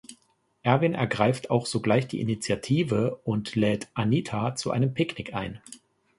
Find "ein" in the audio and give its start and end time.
5.35-5.61